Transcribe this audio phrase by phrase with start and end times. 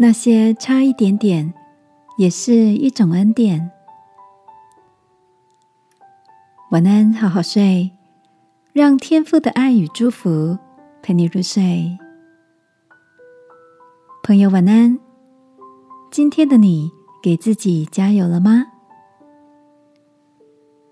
[0.00, 1.52] 那些差一点点，
[2.18, 3.68] 也是一种恩典。
[6.70, 7.90] 晚安，好好睡，
[8.72, 10.56] 让天父的爱与祝福
[11.02, 11.98] 陪你入睡。
[14.22, 15.00] 朋友，晚安。
[16.12, 18.66] 今天的你给自己加油了吗？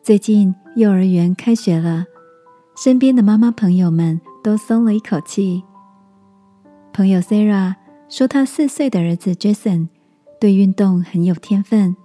[0.03, 2.07] 最近幼儿园开学了，
[2.77, 5.63] 身边的妈妈朋友们都松了一口气。
[6.93, 7.77] 朋友 Sarah。
[8.09, 9.89] 说他四岁的儿子 Jason
[10.41, 11.97] 对运动很有天分，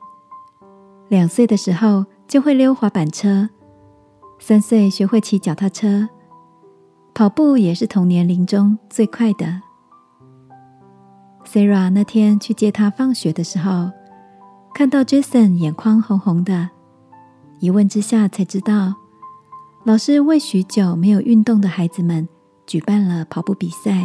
[1.09, 3.49] 两岁的时候就会溜滑板车，
[4.39, 6.09] 三岁学会骑脚踏车，
[7.13, 9.61] 跑步也是同年龄中最快的。
[11.45, 13.91] Sarah 那天去接他放学的时候，
[14.73, 16.69] 看到 Jason 眼眶红红的，
[17.59, 18.95] 一问之下才知道，
[19.83, 22.27] 老师为许久没有运动的孩子们
[22.65, 24.03] 举办了跑步比赛。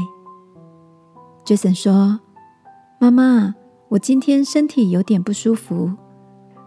[1.47, 2.19] Jason 说
[2.98, 3.55] ：“妈妈，
[3.91, 5.92] 我今天身体有点不舒服，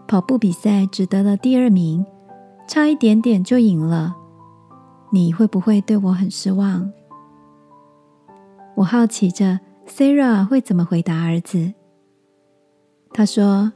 [0.08, 2.06] 跑步比赛只得了第二名，
[2.66, 4.16] 差一点点就赢了。
[5.12, 6.90] 你会不会对我很失望？”
[8.76, 11.74] 我好奇着 Sarah 会怎么回答儿子。
[13.12, 13.74] 他说：“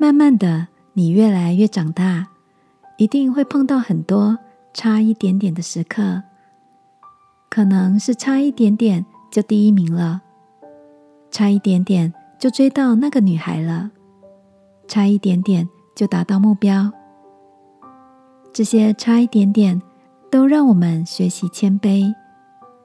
[0.00, 2.26] 慢慢的，你越来越长大，
[2.96, 4.38] 一定会碰到很多
[4.72, 6.22] 差一点点的时刻，
[7.50, 10.20] 可能是差一点点。”就第一名了，
[11.30, 13.90] 差一点点就追到那个女孩了，
[14.86, 15.66] 差一点点
[15.96, 16.92] 就达到目标。
[18.52, 19.80] 这些差一点点，
[20.30, 22.14] 都让我们学习谦卑，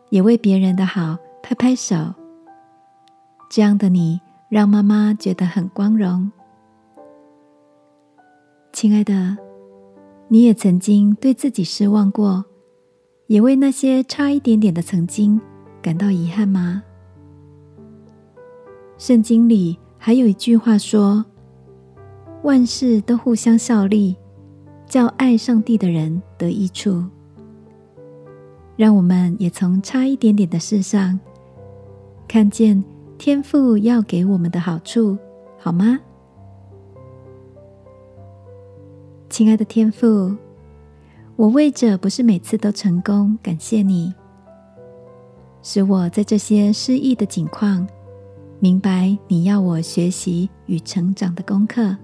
[0.10, 1.98] 也为别人的好拍拍手。
[3.50, 6.32] 这样的你，让妈妈觉得很光荣。
[8.72, 9.38] 亲爱的，
[10.30, 12.46] 你也曾经对自己失望过，
[13.26, 15.42] 也为那些差一点点的曾经。
[15.88, 16.84] 感到遗憾吗？
[18.98, 21.24] 圣经里还有一句话说
[22.44, 24.18] ：“万事都互相效力，
[24.86, 27.06] 叫爱上帝的人得益处。”
[28.76, 31.18] 让我们也从差一点点的事上，
[32.28, 32.84] 看见
[33.18, 35.18] 天父要给我们的好处，
[35.58, 35.98] 好吗？
[39.30, 40.36] 亲爱的天父，
[41.38, 44.14] 我为着不是每次都成功，感谢你。
[45.62, 47.88] 使我在这些失意的境况，
[48.60, 51.96] 明白你要我学习与成长的功课。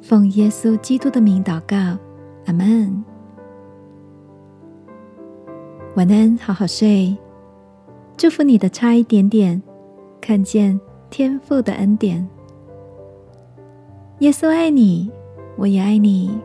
[0.00, 1.76] 奉耶稣基督的名祷告，
[2.46, 3.04] 阿门。
[5.96, 7.16] 晚安，好好睡。
[8.16, 9.60] 祝福你的差一点点，
[10.20, 12.26] 看见天父的恩典。
[14.20, 15.10] 耶稣爱你，
[15.56, 16.38] 我也爱你。